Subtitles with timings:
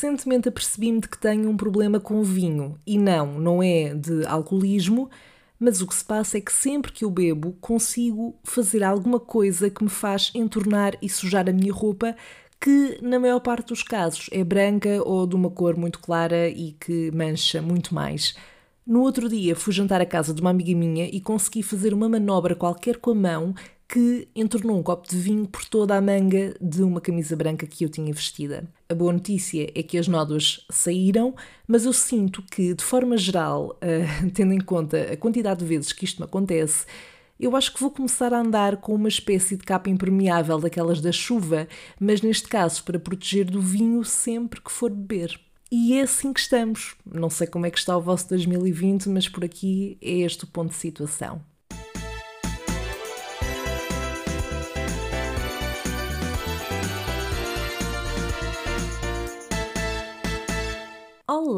[0.00, 2.78] recentemente apercebi-me de que tenho um problema com vinho.
[2.86, 5.10] E não, não é de alcoolismo,
[5.58, 9.68] mas o que se passa é que sempre que eu bebo consigo fazer alguma coisa
[9.68, 12.16] que me faz entornar e sujar a minha roupa,
[12.58, 16.72] que na maior parte dos casos é branca ou de uma cor muito clara e
[16.80, 18.34] que mancha muito mais.
[18.86, 22.08] No outro dia fui jantar à casa de uma amiga minha e consegui fazer uma
[22.08, 23.54] manobra qualquer com a mão
[23.90, 27.84] que entornou um copo de vinho por toda a manga de uma camisa branca que
[27.84, 28.62] eu tinha vestida.
[28.88, 31.34] A boa notícia é que as nódoas saíram,
[31.66, 35.92] mas eu sinto que, de forma geral, uh, tendo em conta a quantidade de vezes
[35.92, 36.86] que isto me acontece,
[37.38, 41.10] eu acho que vou começar a andar com uma espécie de capa impermeável daquelas da
[41.10, 41.66] chuva,
[41.98, 45.40] mas neste caso para proteger do vinho sempre que for beber.
[45.68, 46.94] E é assim que estamos.
[47.04, 50.46] Não sei como é que está o vosso 2020, mas por aqui é este o
[50.46, 51.49] ponto de situação.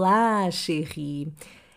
[0.03, 1.33] Olá, Cherry!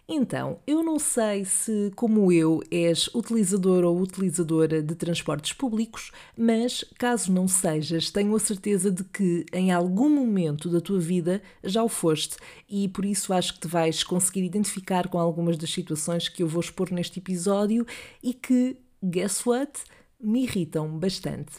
[0.10, 6.84] Então, eu não sei se, como eu, és utilizador ou utilizadora de transportes públicos, mas
[6.98, 11.84] caso não sejas, tenho a certeza de que em algum momento da tua vida já
[11.84, 16.28] o foste e por isso acho que te vais conseguir identificar com algumas das situações
[16.28, 17.86] que eu vou expor neste episódio
[18.24, 19.72] e que, guess what?
[20.20, 21.52] Me irritam bastante.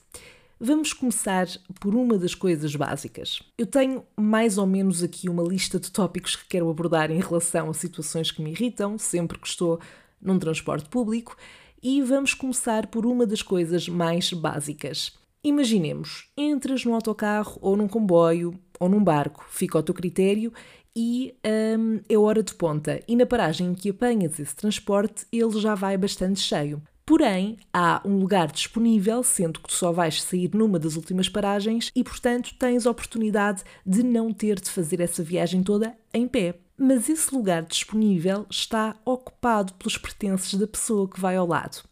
[0.58, 1.46] Vamos começar
[1.78, 3.42] por uma das coisas básicas.
[3.58, 7.68] Eu tenho mais ou menos aqui uma lista de tópicos que quero abordar em relação
[7.68, 9.78] a situações que me irritam sempre que estou
[10.18, 11.36] num transporte público
[11.82, 15.12] e vamos começar por uma das coisas mais básicas.
[15.44, 20.50] Imaginemos, entras num autocarro ou num comboio ou num barco, fica ao teu critério
[20.96, 21.34] e
[21.78, 23.02] hum, é hora de ponta.
[23.06, 26.80] E na paragem em que apanhas esse transporte, ele já vai bastante cheio.
[27.06, 31.92] Porém, há um lugar disponível, sendo que tu só vais sair numa das últimas paragens
[31.94, 36.56] e, portanto, tens a oportunidade de não ter de fazer essa viagem toda em pé.
[36.76, 41.84] Mas esse lugar disponível está ocupado pelos pertences da pessoa que vai ao lado.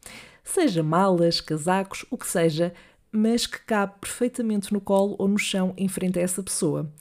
[0.42, 2.74] Seja malas, casacos, o que seja,
[3.12, 6.92] mas que cabe perfeitamente no colo ou no chão em frente a essa pessoa.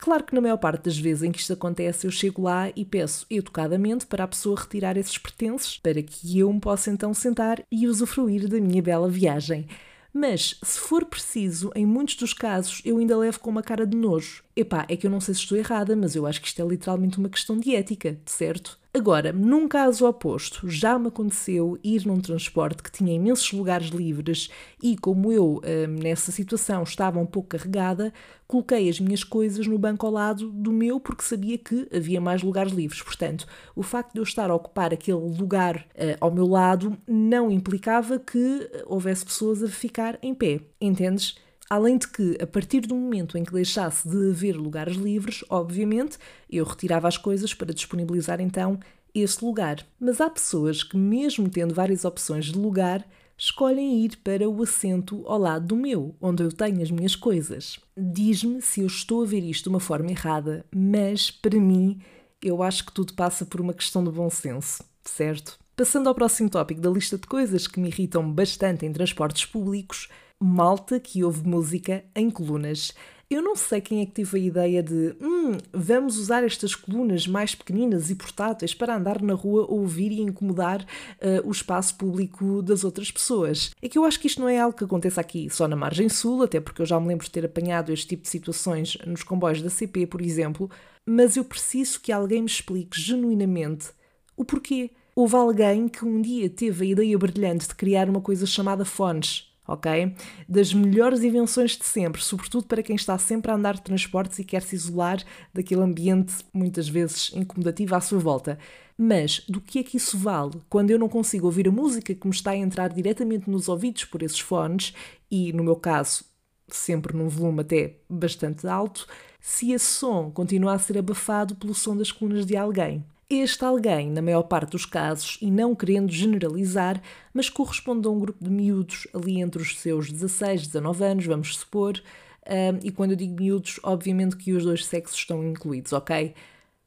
[0.00, 2.86] Claro que na maior parte das vezes em que isto acontece, eu chego lá e
[2.86, 7.62] peço educadamente para a pessoa retirar esses pertences, para que eu me possa então sentar
[7.70, 9.68] e usufruir da minha bela viagem.
[10.12, 13.94] Mas, se for preciso, em muitos dos casos eu ainda levo com uma cara de
[13.94, 14.42] nojo.
[14.56, 16.66] Epá, é que eu não sei se estou errada, mas eu acho que isto é
[16.66, 18.79] literalmente uma questão de ética, certo?
[18.92, 24.50] Agora, num caso oposto, já me aconteceu ir num transporte que tinha imensos lugares livres
[24.82, 28.12] e, como eu hum, nessa situação estava um pouco carregada,
[28.48, 32.42] coloquei as minhas coisas no banco ao lado do meu porque sabia que havia mais
[32.42, 33.00] lugares livres.
[33.00, 33.46] Portanto,
[33.76, 38.18] o facto de eu estar a ocupar aquele lugar uh, ao meu lado não implicava
[38.18, 40.62] que houvesse pessoas a ficar em pé.
[40.80, 41.36] Entendes?
[41.70, 46.18] Além de que, a partir do momento em que deixasse de haver lugares livres, obviamente,
[46.50, 48.80] eu retirava as coisas para disponibilizar então
[49.14, 49.86] esse lugar.
[50.00, 53.06] Mas há pessoas que, mesmo tendo várias opções de lugar,
[53.38, 57.78] escolhem ir para o assento ao lado do meu, onde eu tenho as minhas coisas.
[57.96, 62.00] Diz-me se eu estou a ver isto de uma forma errada, mas para mim,
[62.42, 65.56] eu acho que tudo passa por uma questão de bom senso, certo?
[65.76, 70.08] Passando ao próximo tópico da lista de coisas que me irritam bastante em transportes públicos,
[70.42, 72.94] malta que ouve música em colunas.
[73.28, 77.28] Eu não sei quem é que teve a ideia de hum, vamos usar estas colunas
[77.28, 82.60] mais pequeninas e portáteis para andar na rua, ouvir e incomodar uh, o espaço público
[82.60, 83.70] das outras pessoas.
[83.80, 86.08] É que eu acho que isto não é algo que aconteça aqui só na margem
[86.08, 89.22] sul, até porque eu já me lembro de ter apanhado este tipo de situações nos
[89.22, 90.68] comboios da CP, por exemplo,
[91.06, 93.90] mas eu preciso que alguém me explique genuinamente
[94.36, 94.90] o porquê.
[95.14, 99.49] Houve alguém que um dia teve a ideia brilhante de criar uma coisa chamada fones
[99.70, 100.14] ok?
[100.48, 104.44] Das melhores invenções de sempre, sobretudo para quem está sempre a andar de transportes e
[104.44, 105.22] quer se isolar
[105.54, 108.58] daquele ambiente muitas vezes incomodativo à sua volta.
[108.98, 112.26] Mas do que é que isso vale quando eu não consigo ouvir a música que
[112.26, 114.92] me está a entrar diretamente nos ouvidos por esses fones
[115.30, 116.24] e, no meu caso,
[116.68, 119.06] sempre num volume até bastante alto,
[119.40, 123.04] se esse som continua a ser abafado pelo som das colunas de alguém?
[123.32, 127.00] Este alguém, na maior parte dos casos, e não querendo generalizar,
[127.32, 131.56] mas corresponde a um grupo de miúdos ali entre os seus 16, 19 anos, vamos
[131.56, 132.02] supor,
[132.44, 136.34] um, e quando eu digo miúdos, obviamente que os dois sexos estão incluídos, ok?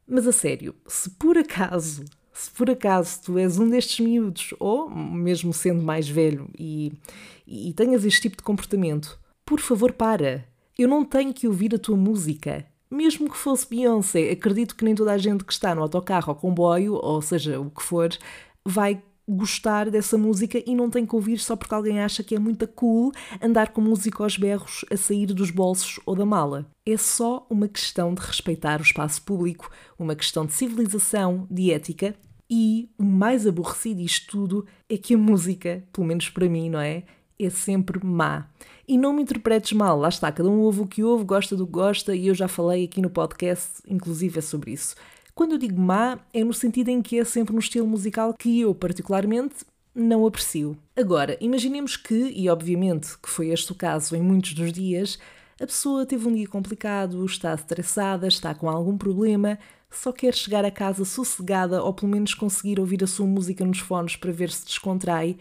[0.05, 2.03] Mas a sério, se por acaso,
[2.33, 6.91] se por acaso tu és um destes miúdos, ou mesmo sendo mais velho e,
[7.47, 10.45] e tenhas este tipo de comportamento, por favor para.
[10.77, 14.95] Eu não tenho que ouvir a tua música mesmo que fosse Beyoncé, acredito que nem
[14.95, 18.09] toda a gente que está no autocarro ou comboio, ou seja, o que for,
[18.65, 22.39] vai gostar dessa música e não tem que ouvir só porque alguém acha que é
[22.39, 23.11] muito cool
[23.41, 26.67] andar com música aos berros a sair dos bolsos ou da mala.
[26.85, 32.15] É só uma questão de respeitar o espaço público, uma questão de civilização, de ética
[32.49, 36.79] e o mais aborrecido disto tudo é que a música, pelo menos para mim, não
[36.79, 37.03] é?
[37.39, 38.47] É sempre má.
[38.87, 41.65] E não me interpretes mal, lá está, cada um ouve o que ouve, gosta do
[41.65, 44.95] que gosta, e eu já falei aqui no podcast, inclusive, é sobre isso.
[45.33, 48.59] Quando eu digo má, é no sentido em que é sempre um estilo musical que
[48.59, 49.65] eu, particularmente,
[49.95, 50.77] não aprecio.
[50.95, 55.17] Agora, imaginemos que, e obviamente que foi este o caso em muitos dos dias,
[55.61, 59.57] a pessoa teve um dia complicado, está estressada, está com algum problema,
[59.89, 63.79] só quer chegar a casa sossegada ou pelo menos conseguir ouvir a sua música nos
[63.79, 65.37] fones para ver se descontrai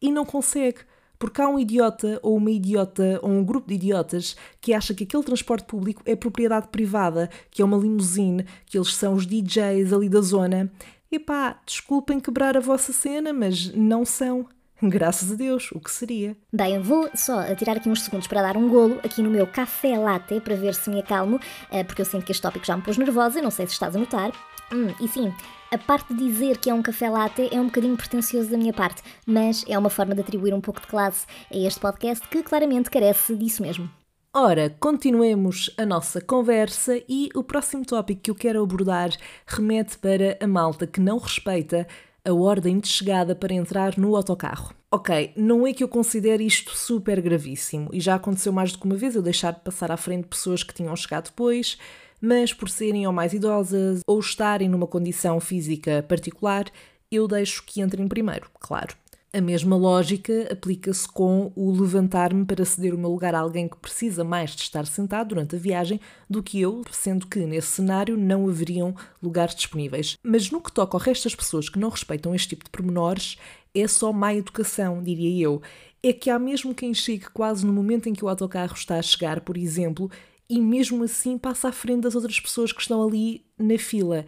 [0.00, 0.80] e não consegue
[1.22, 5.04] porque há um idiota ou uma idiota ou um grupo de idiotas que acha que
[5.04, 9.92] aquele transporte público é propriedade privada, que é uma limusine, que eles são os DJs
[9.92, 10.68] ali da zona.
[11.12, 14.48] Epá, desculpem quebrar a vossa cena, mas não são.
[14.82, 16.36] Graças a Deus, o que seria?
[16.52, 19.96] Bem, vou só tirar aqui uns segundos para dar um golo aqui no meu café
[19.96, 21.38] latte para ver se me acalmo,
[21.70, 23.94] eh, porque eu sinto que este tópico já me pôs nervosa, não sei se estás
[23.94, 24.32] a notar.
[24.72, 25.32] Hum, e sim,
[25.72, 28.74] a parte de dizer que é um café latte é um bocadinho pretencioso da minha
[28.74, 32.42] parte, mas é uma forma de atribuir um pouco de classe a este podcast que
[32.42, 33.90] claramente carece disso mesmo.
[34.34, 39.10] Ora, continuemos a nossa conversa e o próximo tópico que eu quero abordar
[39.46, 41.86] remete para a malta que não respeita
[42.22, 44.74] a ordem de chegada para entrar no autocarro.
[44.90, 48.84] Ok, não é que eu considere isto super gravíssimo e já aconteceu mais do que
[48.84, 51.78] uma vez eu deixar de passar à frente pessoas que tinham chegado depois,
[52.22, 56.66] mas por serem ou mais idosas ou estarem numa condição física particular,
[57.10, 58.94] eu deixo que entrem primeiro, claro.
[59.34, 63.78] A mesma lógica aplica-se com o levantar-me para ceder o meu lugar a alguém que
[63.78, 65.98] precisa mais de estar sentado durante a viagem
[66.28, 70.18] do que eu, sendo que nesse cenário não haveriam lugares disponíveis.
[70.22, 73.38] Mas no que toca ao resto das pessoas que não respeitam este tipo de pormenores,
[73.74, 75.62] é só má educação, diria eu.
[76.02, 79.02] É que há mesmo quem chegue quase no momento em que o autocarro está a
[79.02, 80.10] chegar, por exemplo,
[80.52, 84.26] e mesmo assim passa à frente das outras pessoas que estão ali na fila.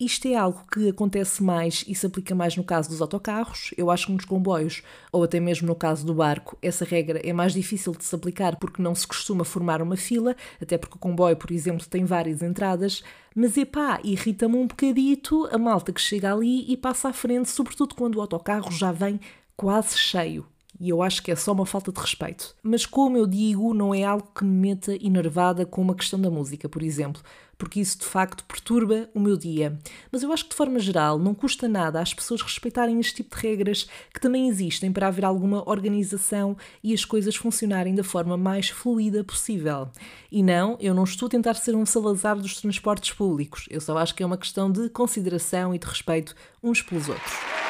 [0.00, 3.72] Isto é algo que acontece mais e se aplica mais no caso dos autocarros.
[3.76, 4.82] Eu acho que nos comboios,
[5.12, 8.56] ou até mesmo no caso do barco, essa regra é mais difícil de se aplicar
[8.56, 12.42] porque não se costuma formar uma fila, até porque o comboio, por exemplo, tem várias
[12.42, 13.04] entradas.
[13.32, 17.94] Mas epá, irrita-me um bocadito a malta que chega ali e passa à frente, sobretudo
[17.94, 19.20] quando o autocarro já vem
[19.56, 20.44] quase cheio
[20.80, 22.56] e eu acho que é só uma falta de respeito.
[22.62, 26.30] Mas, como eu digo, não é algo que me meta enervada com uma questão da
[26.30, 27.22] música, por exemplo,
[27.58, 29.78] porque isso de facto perturba o meu dia.
[30.10, 33.36] Mas eu acho que, de forma geral, não custa nada às pessoas respeitarem este tipo
[33.36, 38.38] de regras que também existem para haver alguma organização e as coisas funcionarem da forma
[38.38, 39.90] mais fluida possível.
[40.32, 43.98] E não, eu não estou a tentar ser um Salazar dos transportes públicos, eu só
[43.98, 47.69] acho que é uma questão de consideração e de respeito uns pelos outros.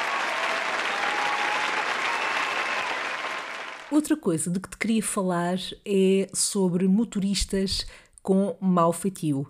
[3.90, 7.84] Outra coisa de que te queria falar é sobre motoristas
[8.22, 9.48] com mau feitio.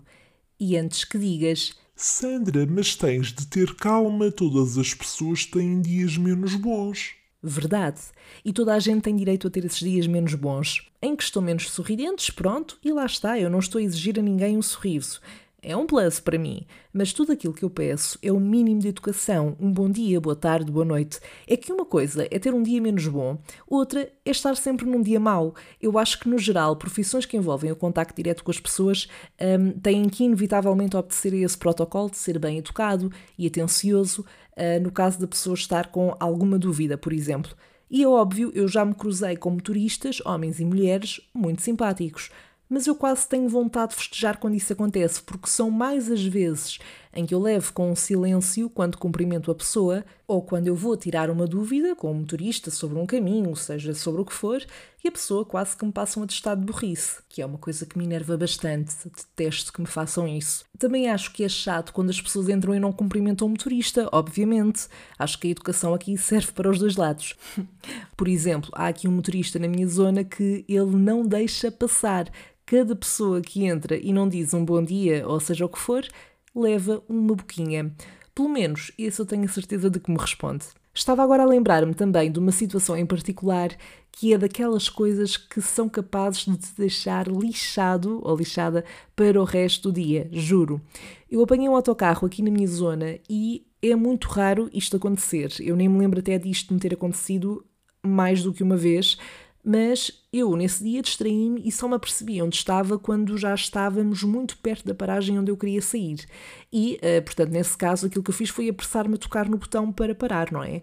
[0.59, 1.75] E antes que digas.
[1.95, 7.13] Sandra, mas tens de ter calma, todas as pessoas têm dias menos bons.
[7.43, 8.01] Verdade.
[8.43, 10.89] E toda a gente tem direito a ter esses dias menos bons.
[10.99, 14.23] Em que estão menos sorridentes, pronto, e lá está, eu não estou a exigir a
[14.23, 15.21] ninguém um sorriso
[15.63, 18.87] é um plus para mim, mas tudo aquilo que eu peço é o mínimo de
[18.87, 21.19] educação, um bom dia, boa tarde, boa noite.
[21.47, 23.37] É que uma coisa é ter um dia menos bom,
[23.67, 25.53] outra é estar sempre num dia mau.
[25.79, 29.07] Eu acho que, no geral, profissões que envolvem o contacto direto com as pessoas
[29.39, 34.25] um, têm que, inevitavelmente, obedecer a esse protocolo de ser bem educado e atencioso,
[34.57, 37.55] uh, no caso da pessoa estar com alguma dúvida, por exemplo.
[37.87, 42.31] E é óbvio, eu já me cruzei com motoristas, homens e mulheres, muito simpáticos
[42.71, 46.79] mas eu quase tenho vontade de festejar quando isso acontece, porque são mais as vezes
[47.13, 50.95] em que eu levo com um silêncio quando cumprimento a pessoa, ou quando eu vou
[50.95, 54.65] tirar uma dúvida com o um motorista sobre um caminho, seja sobre o que for,
[55.03, 57.85] e a pessoa quase que me passa um atestado de burrice, que é uma coisa
[57.85, 60.63] que me enerva bastante, detesto que me façam isso.
[60.79, 64.87] Também acho que é chato quando as pessoas entram e não cumprimentam o motorista, obviamente.
[65.19, 67.35] Acho que a educação aqui serve para os dois lados.
[68.15, 72.31] Por exemplo, há aqui um motorista na minha zona que ele não deixa passar
[72.65, 76.07] cada pessoa que entra e não diz um bom dia, ou seja o que for,
[76.55, 77.93] leva uma boquinha.
[78.33, 80.65] Pelo menos esse eu tenho a certeza de que me responde.
[80.93, 83.69] Estava agora a lembrar-me também de uma situação em particular
[84.11, 88.83] que é daquelas coisas que são capazes de te deixar lixado ou lixada
[89.15, 90.81] para o resto do dia, juro.
[91.29, 95.53] Eu apanhei um autocarro aqui na minha zona e é muito raro isto acontecer.
[95.61, 97.65] Eu nem me lembro até disto me ter acontecido
[98.05, 99.17] mais do que uma vez,
[99.63, 104.57] mas eu, nesse dia, distraí-me e só me apercebi onde estava quando já estávamos muito
[104.57, 106.25] perto da paragem onde eu queria sair.
[106.71, 109.91] E, uh, portanto, nesse caso, aquilo que eu fiz foi apressar-me a tocar no botão
[109.91, 110.81] para parar, não é?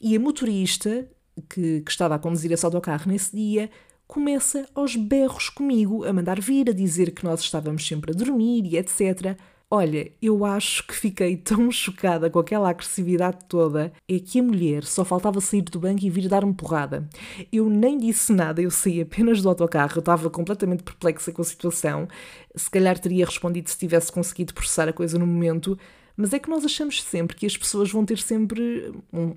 [0.00, 1.08] E a motorista,
[1.48, 3.70] que, que estava a conduzir esse autocarro nesse dia,
[4.06, 8.66] começa aos berros comigo, a mandar vir, a dizer que nós estávamos sempre a dormir
[8.66, 9.36] e etc.
[9.74, 14.84] Olha, eu acho que fiquei tão chocada com aquela agressividade toda, é que a mulher
[14.84, 17.08] só faltava sair do banco e vir dar-me porrada.
[17.50, 21.44] Eu nem disse nada, eu saí apenas do autocarro, eu estava completamente perplexa com a
[21.46, 22.06] situação.
[22.54, 25.78] Se calhar teria respondido se tivesse conseguido processar a coisa no momento,
[26.14, 29.34] mas é que nós achamos sempre que as pessoas vão ter sempre um,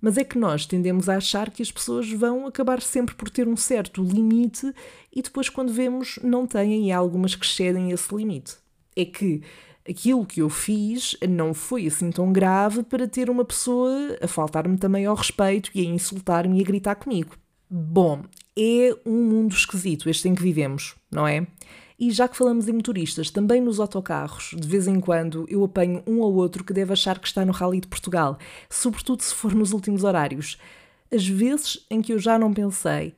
[0.00, 3.48] mas é que nós tendemos a achar que as pessoas vão acabar sempre por ter
[3.48, 4.72] um certo limite
[5.12, 8.67] e depois, quando vemos, não têm e há algumas que cedem esse limite.
[8.98, 9.42] É que
[9.88, 14.76] aquilo que eu fiz não foi assim tão grave para ter uma pessoa a faltar-me
[14.76, 17.36] também ao respeito e a insultar-me e a gritar comigo.
[17.70, 18.22] Bom,
[18.58, 21.46] é um mundo esquisito este em que vivemos, não é?
[21.98, 26.02] E já que falamos em motoristas, também nos autocarros, de vez em quando eu apanho
[26.06, 28.38] um ou outro que deve achar que está no Rally de Portugal,
[28.70, 30.58] sobretudo se for nos últimos horários.
[31.12, 33.14] As vezes em que eu já não pensei,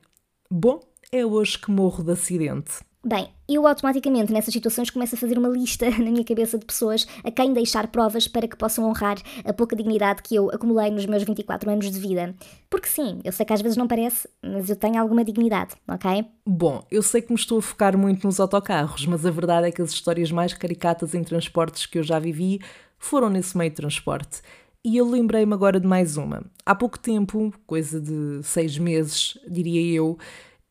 [0.49, 0.79] bom,
[1.11, 2.79] é hoje que morro de acidente.
[3.03, 7.07] Bem, eu automaticamente nessas situações começo a fazer uma lista na minha cabeça de pessoas
[7.23, 11.07] a quem deixar provas para que possam honrar a pouca dignidade que eu acumulei nos
[11.07, 12.35] meus 24 anos de vida.
[12.69, 16.23] Porque sim, eu sei que às vezes não parece, mas eu tenho alguma dignidade, ok?
[16.45, 19.71] Bom, eu sei que me estou a focar muito nos autocarros, mas a verdade é
[19.71, 22.59] que as histórias mais caricatas em transportes que eu já vivi
[22.99, 24.43] foram nesse meio de transporte.
[24.83, 26.43] E eu lembrei-me agora de mais uma.
[26.63, 30.17] Há pouco tempo, coisa de seis meses, diria eu,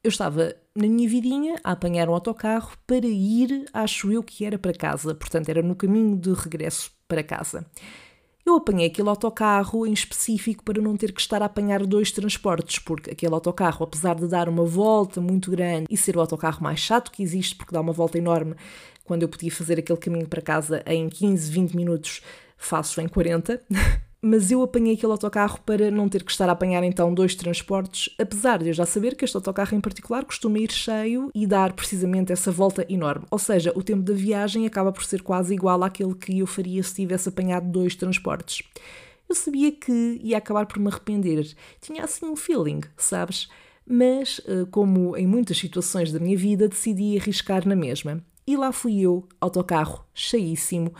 [0.02, 4.58] eu estava na minha vidinha a apanhar um autocarro para ir, acho eu que era
[4.58, 7.66] para casa, portanto era no caminho de regresso para casa.
[8.44, 12.78] Eu apanhei aquele autocarro em específico para não ter que estar a apanhar dois transportes,
[12.78, 16.80] porque aquele autocarro, apesar de dar uma volta muito grande e ser o autocarro mais
[16.80, 18.54] chato que existe, porque dá uma volta enorme,
[19.04, 22.22] quando eu podia fazer aquele caminho para casa em 15, 20 minutos,
[22.56, 23.60] faço em 40.
[24.22, 28.14] mas eu apanhei aquele autocarro para não ter que estar a apanhar então dois transportes,
[28.18, 31.72] apesar de eu já saber que este autocarro em particular costuma ir cheio e dar
[31.72, 33.24] precisamente essa volta enorme.
[33.30, 36.82] Ou seja, o tempo da viagem acaba por ser quase igual àquele que eu faria
[36.82, 38.62] se tivesse apanhado dois transportes.
[39.28, 41.54] Eu sabia que ia acabar por me arrepender.
[41.80, 43.48] Tinha assim um feeling, sabes?
[43.86, 48.22] Mas, eh, como em muitas situações da minha vida, decidi arriscar na mesma.
[48.46, 50.92] E lá fui eu, autocarro cheíssimo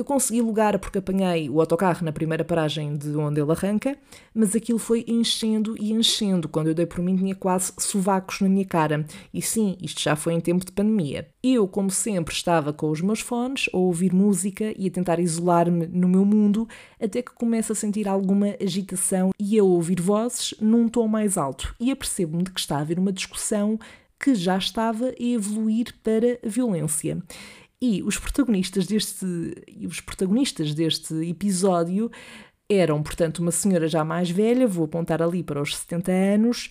[0.00, 3.96] eu consegui lugar porque apanhei o autocarro na primeira paragem de onde ele arranca,
[4.34, 6.48] mas aquilo foi enchendo e enchendo.
[6.48, 9.04] Quando eu dei por mim, tinha quase sovacos na minha cara.
[9.32, 11.28] E sim, isto já foi em tempo de pandemia.
[11.42, 15.86] Eu, como sempre, estava com os meus fones a ouvir música e a tentar isolar-me
[15.86, 16.66] no meu mundo,
[17.00, 21.74] até que começo a sentir alguma agitação e a ouvir vozes num tom mais alto.
[21.78, 23.78] E apercebo-me de que está a haver uma discussão
[24.20, 27.18] que já estava a evoluir para violência.
[27.82, 29.24] E os protagonistas deste,
[29.86, 32.10] os protagonistas deste episódio
[32.68, 36.70] eram, portanto, uma senhora já mais velha, vou apontar ali para os 70 anos,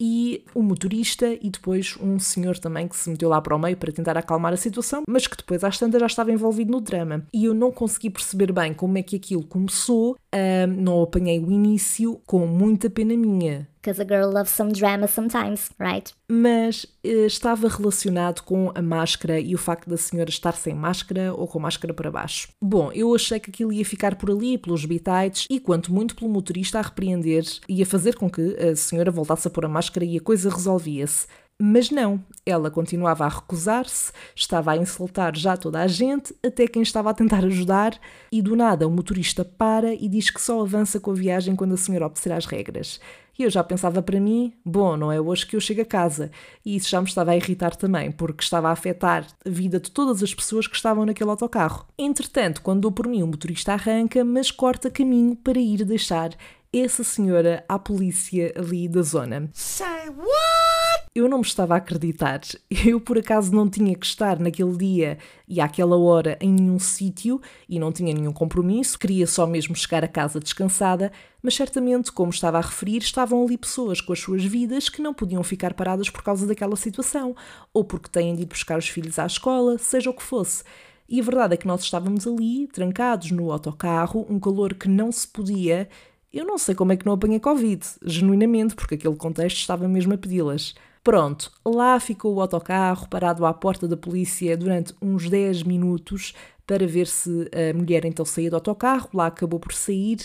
[0.00, 3.76] e um motorista e depois um senhor também que se meteu lá para o meio
[3.76, 7.26] para tentar acalmar a situação, mas que depois às tantas já estava envolvido no drama.
[7.34, 11.52] E eu não consegui perceber bem como é que aquilo começou, uh, não apanhei o
[11.52, 13.68] início com muita pena minha.
[13.80, 16.12] Because a girl loves some drama sometimes, right?
[16.28, 21.32] Mas uh, estava relacionado com a máscara e o facto da senhora estar sem máscara
[21.32, 22.48] ou com máscara para baixo.
[22.60, 26.30] Bom, eu achei que aquilo ia ficar por ali, pelos bitites, e quanto muito pelo
[26.30, 30.04] motorista a repreender e a fazer com que a senhora voltasse a pôr a máscara
[30.04, 31.26] e a coisa resolvia-se.
[31.62, 36.80] Mas não, ela continuava a recusar-se, estava a insultar já toda a gente, até quem
[36.80, 38.00] estava a tentar ajudar,
[38.32, 41.74] e do nada o motorista para e diz que só avança com a viagem quando
[41.74, 42.98] a senhora obedecer às regras.
[43.40, 46.30] E eu já pensava para mim, bom, não é hoje que eu chego a casa.
[46.62, 49.90] E isso já me estava a irritar também, porque estava a afetar a vida de
[49.90, 51.86] todas as pessoas que estavam naquele autocarro.
[51.98, 56.36] Entretanto, quando dou por mim, o motorista arranca, mas corta caminho para ir deixar
[56.72, 59.50] essa senhora à polícia ali da zona.
[59.52, 61.06] Say what?
[61.12, 62.40] Eu não me estava a acreditar.
[62.86, 67.40] Eu, por acaso, não tinha que estar naquele dia e àquela hora em nenhum sítio
[67.68, 71.10] e não tinha nenhum compromisso, queria só mesmo chegar a casa descansada,
[71.42, 75.12] mas certamente, como estava a referir, estavam ali pessoas com as suas vidas que não
[75.12, 77.34] podiam ficar paradas por causa daquela situação,
[77.74, 80.62] ou porque têm de ir buscar os filhos à escola, seja o que fosse.
[81.08, 85.10] E a verdade é que nós estávamos ali, trancados no autocarro, um calor que não
[85.10, 85.88] se podia
[86.32, 90.14] eu não sei como é que não apanhei Covid, genuinamente, porque aquele contexto estava mesmo
[90.14, 90.74] a pedi-las.
[91.02, 96.34] Pronto, lá ficou o autocarro parado à porta da polícia durante uns 10 minutos
[96.66, 100.18] para ver se a mulher então saía do autocarro, lá acabou por sair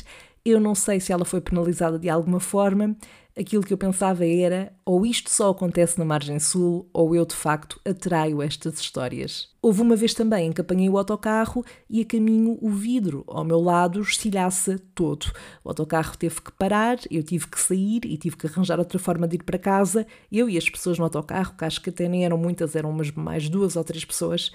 [0.46, 2.96] Eu não sei se ela foi penalizada de alguma forma.
[3.36, 7.34] Aquilo que eu pensava era: ou isto só acontece na margem sul, ou eu de
[7.34, 9.50] facto atraio estas histórias.
[9.60, 13.44] Houve uma vez também em que apanhei o autocarro e a caminho o vidro ao
[13.44, 15.26] meu lado estilhaça todo.
[15.64, 19.28] O autocarro teve que parar, eu tive que sair e tive que arranjar outra forma
[19.28, 20.06] de ir para casa.
[20.32, 23.10] Eu e as pessoas no autocarro, que acho que até nem eram muitas, eram umas
[23.10, 24.52] mais duas ou três pessoas.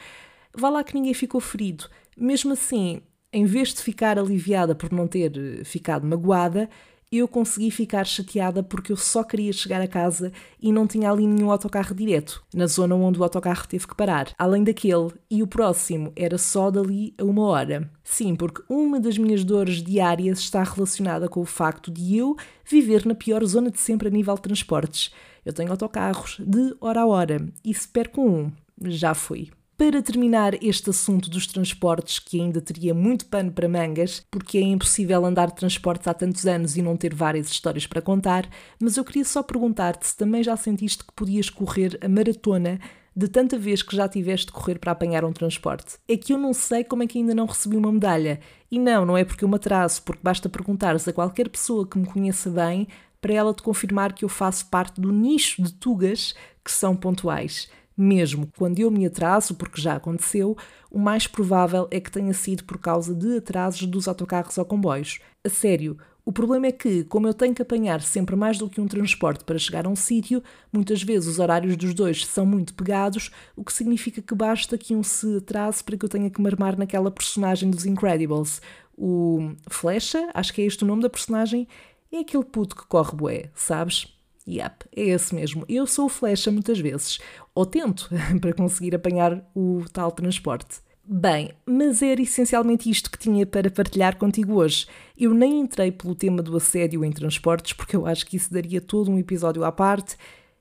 [0.57, 1.87] Vá lá que ninguém ficou ferido.
[2.17, 6.69] Mesmo assim, em vez de ficar aliviada por não ter eh, ficado magoada,
[7.13, 11.27] eu consegui ficar chateada porque eu só queria chegar a casa e não tinha ali
[11.27, 14.33] nenhum autocarro direto, na zona onde o autocarro teve que parar.
[14.39, 17.91] Além daquele, e o próximo era só dali a uma hora.
[18.05, 23.05] Sim, porque uma das minhas dores diárias está relacionada com o facto de eu viver
[23.05, 25.13] na pior zona de sempre a nível de transportes.
[25.45, 30.63] Eu tenho autocarros de hora a hora e se perco um, já fui para terminar
[30.63, 35.47] este assunto dos transportes, que ainda teria muito pano para mangas, porque é impossível andar
[35.47, 38.47] de transportes há tantos anos e não ter várias histórias para contar,
[38.79, 42.79] mas eu queria só perguntar-te se também já sentiste que podias correr a maratona
[43.17, 45.97] de tanta vez que já tiveste de correr para apanhar um transporte.
[46.07, 48.39] É que eu não sei como é que ainda não recebi uma medalha.
[48.71, 51.97] E não, não é porque eu me atraso, porque basta perguntares a qualquer pessoa que
[51.97, 52.87] me conheça bem
[53.19, 57.71] para ela te confirmar que eu faço parte do nicho de tugas que são pontuais
[58.00, 60.57] mesmo quando eu me atraso, porque já aconteceu,
[60.90, 65.19] o mais provável é que tenha sido por causa de atrasos dos autocarros ou comboios.
[65.45, 68.80] A sério, o problema é que, como eu tenho que apanhar sempre mais do que
[68.80, 70.42] um transporte para chegar a um sítio,
[70.73, 74.95] muitas vezes os horários dos dois são muito pegados, o que significa que basta que
[74.95, 78.62] um se atrase para que eu tenha que marmar naquela personagem dos Incredibles.
[78.97, 81.66] O Flecha, acho que é este o nome da personagem,
[82.12, 84.20] é aquele puto que corre bué, sabes?
[84.50, 85.64] Yep, é esse mesmo.
[85.69, 87.21] Eu sou flecha muitas vezes,
[87.54, 90.80] ou tento, para conseguir apanhar o tal transporte.
[91.04, 94.87] Bem, mas era essencialmente isto que tinha para partilhar contigo hoje.
[95.16, 98.80] Eu nem entrei pelo tema do assédio em transportes, porque eu acho que isso daria
[98.80, 100.16] todo um episódio à parte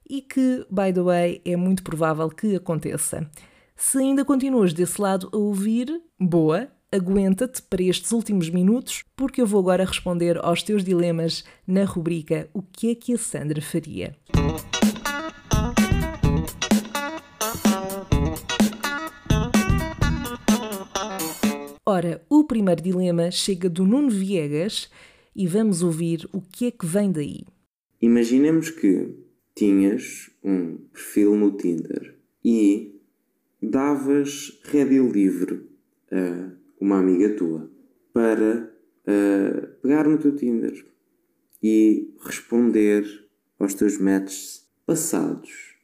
[0.10, 3.30] e que, by the way, é muito provável que aconteça.
[3.76, 9.46] Se ainda continuas desse lado a ouvir, boa, aguenta-te para estes últimos minutos, porque eu
[9.46, 14.16] vou agora responder aos teus dilemas na rubrica O que é que a Sandra faria?
[21.86, 24.90] Ora, o primeiro dilema chega do Nuno Viegas
[25.36, 27.46] e vamos ouvir o que é que vem daí.
[28.02, 29.16] Imaginemos que
[29.56, 33.00] tinhas um perfil no Tinder e
[33.62, 35.68] davas rédeo livre
[36.12, 37.70] a uma amiga tua
[38.14, 38.72] para
[39.06, 40.86] uh, pegar no teu Tinder
[41.62, 43.06] e responder
[43.60, 45.76] aos teus matches passados,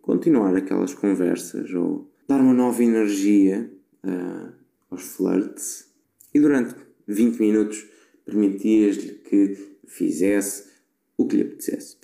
[0.00, 3.70] continuar aquelas conversas ou dar uma nova energia
[4.04, 4.52] uh,
[4.90, 5.90] aos flirts
[6.34, 6.74] e durante
[7.06, 7.86] 20 minutos
[8.24, 10.70] permitias-lhe que fizesse
[11.16, 11.96] o que lhe apetecesse.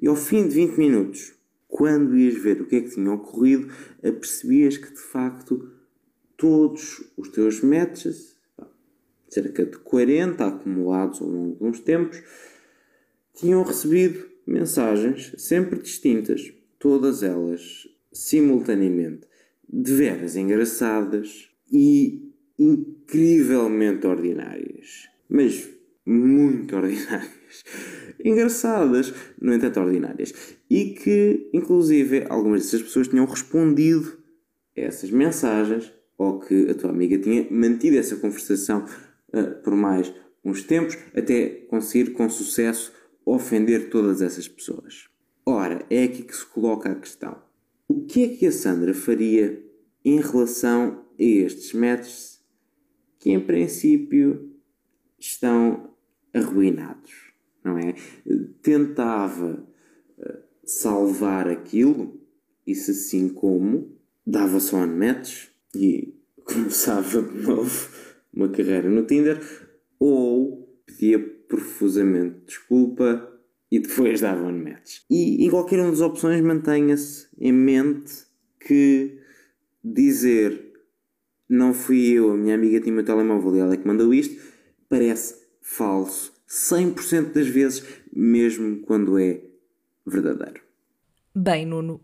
[0.00, 1.34] E ao fim de 20 minutos,
[1.68, 5.70] quando ias ver o que é que tinha ocorrido, percebias que de facto
[6.40, 8.34] todos os teus matches,
[9.28, 12.22] cerca de 40 acumulados ao longo de uns tempos,
[13.34, 19.28] tinham recebido mensagens sempre distintas, todas elas simultaneamente,
[19.68, 25.10] de veras engraçadas e incrivelmente ordinárias.
[25.28, 25.68] Mas
[26.06, 27.64] muito ordinárias.
[28.24, 30.32] Engraçadas, no entanto ordinárias.
[30.70, 34.18] E que, inclusive, algumas dessas pessoas tinham respondido
[34.76, 38.84] a essas mensagens ou que a tua amiga tinha mantido essa conversação
[39.32, 40.12] uh, por mais
[40.44, 42.92] uns tempos até conseguir com sucesso
[43.24, 45.08] ofender todas essas pessoas.
[45.46, 47.42] Ora, é aqui que se coloca a questão.
[47.88, 49.64] O que é que a Sandra faria
[50.04, 52.44] em relação a estes métodos
[53.18, 54.54] que em princípio
[55.18, 55.94] estão
[56.34, 57.32] arruinados,
[57.64, 57.94] não é?
[58.60, 59.66] Tentava
[60.18, 62.20] uh, salvar aquilo
[62.66, 67.88] e se sim como, dava só matches e começava de novo
[68.32, 69.40] uma carreira no Tinder,
[69.98, 73.28] ou pedia profusamente desculpa
[73.70, 75.00] e depois dava um match.
[75.10, 78.12] E em qualquer uma das opções mantenha-se em mente
[78.58, 79.18] que
[79.82, 80.70] dizer
[81.48, 84.14] não fui eu, a minha amiga tinha o meu telemóvel e ela é que mandou
[84.14, 84.40] isto,
[84.88, 89.40] parece falso 100% das vezes, mesmo quando é
[90.06, 90.60] verdadeiro.
[91.34, 92.00] Bem, Nuno,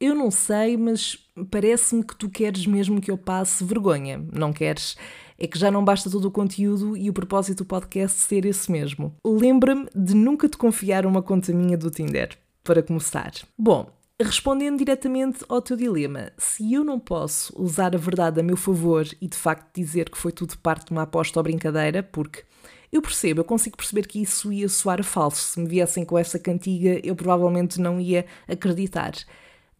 [0.00, 1.18] eu não sei, mas
[1.50, 4.96] parece-me que tu queres mesmo que eu passe vergonha, não queres?
[5.36, 8.70] É que já não basta todo o conteúdo e o propósito do podcast ser esse
[8.70, 9.14] mesmo.
[9.24, 13.32] Lembra-me de nunca te confiar uma conta minha do Tinder, para começar.
[13.56, 13.88] Bom,
[14.20, 19.06] respondendo diretamente ao teu dilema, se eu não posso usar a verdade a meu favor
[19.20, 22.42] e de facto dizer que foi tudo parte de uma aposta ou brincadeira, porque
[22.90, 25.42] Eu percebo, eu consigo perceber que isso ia soar falso.
[25.42, 29.12] Se me viessem com essa cantiga, eu provavelmente não ia acreditar.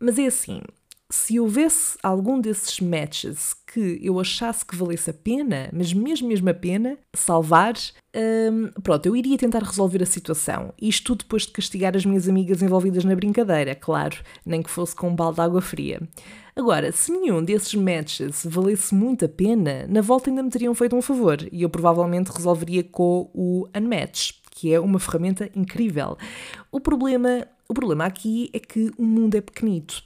[0.01, 0.61] Mas é assim,
[1.11, 6.51] se houvesse algum desses matches que eu achasse que valesse a pena, mas mesmo mesmo
[6.51, 7.75] a pena, salvar,
[8.15, 10.73] hum, pronto, eu iria tentar resolver a situação.
[10.81, 14.95] Isto tudo depois de castigar as minhas amigas envolvidas na brincadeira, claro, nem que fosse
[14.95, 16.01] com um balde de água fria.
[16.55, 20.95] Agora, se nenhum desses matches valesse muito a pena, na volta ainda me teriam feito
[20.95, 26.19] um favor e eu provavelmente resolveria com o Unmatch, que é uma ferramenta incrível.
[26.71, 30.03] O problema, o problema aqui é que o mundo é pequenito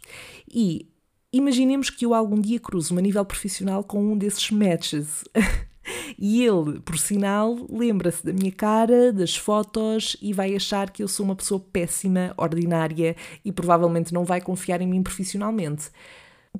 [0.52, 0.88] e
[1.34, 5.24] Imaginemos que eu algum dia cruzo-me a nível profissional com um desses matches.
[6.18, 11.08] e ele, por sinal, lembra-se da minha cara, das fotos e vai achar que eu
[11.08, 15.88] sou uma pessoa péssima, ordinária e provavelmente não vai confiar em mim profissionalmente.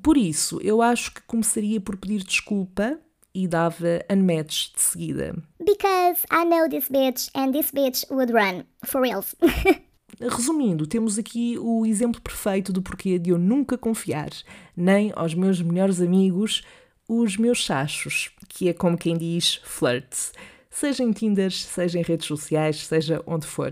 [0.01, 2.99] Por isso, eu acho que começaria por pedir desculpa
[3.31, 5.35] e dava unmatch de seguida.
[5.59, 8.63] Because I know this bitch and this bitch would run.
[8.83, 9.35] For reals.
[10.19, 14.29] Resumindo, temos aqui o exemplo perfeito do porquê de eu nunca confiar
[14.75, 16.63] nem aos meus melhores amigos,
[17.07, 20.31] os meus chachos, que é como quem diz flirts,
[20.69, 23.71] seja em Tinder, seja em redes sociais, seja onde for.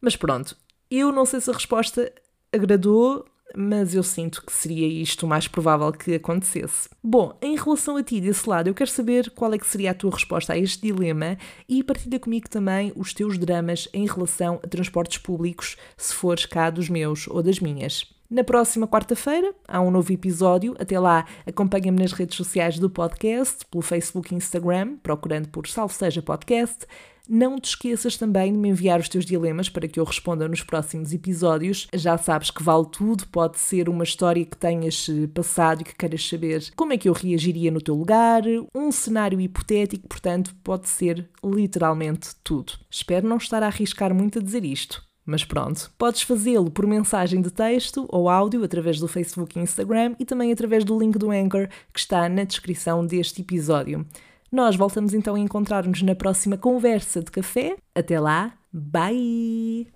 [0.00, 0.56] Mas pronto,
[0.90, 2.12] eu não sei se a resposta
[2.52, 3.24] agradou,
[3.56, 6.88] mas eu sinto que seria isto mais provável que acontecesse.
[7.02, 9.94] Bom, em relação a ti desse lado, eu quero saber qual é que seria a
[9.94, 11.36] tua resposta a este dilema
[11.68, 16.70] e partilha comigo também os teus dramas em relação a transportes públicos, se fores cá
[16.70, 18.12] dos meus ou das minhas.
[18.32, 20.74] Na próxima quarta-feira há um novo episódio.
[20.78, 25.92] Até lá, acompanha-me nas redes sociais do podcast, pelo Facebook e Instagram, procurando por Salve
[25.92, 26.86] Seja Podcast.
[27.28, 30.62] Não te esqueças também de me enviar os teus dilemas para que eu responda nos
[30.62, 31.86] próximos episódios.
[31.94, 35.94] Já sabes que vale tudo, pode ser uma história que tenhas eh, passado e que
[35.94, 38.42] queiras saber como é que eu reagiria no teu lugar,
[38.74, 42.72] um cenário hipotético, portanto, pode ser literalmente tudo.
[42.90, 45.02] Espero não estar a arriscar muito a dizer isto.
[45.24, 50.16] Mas pronto, podes fazê-lo por mensagem de texto ou áudio através do Facebook e Instagram
[50.18, 54.04] e também através do link do Anchor que está na descrição deste episódio.
[54.52, 57.74] Nós voltamos então a encontrar-nos na próxima conversa de café.
[57.94, 59.86] Até lá, bye!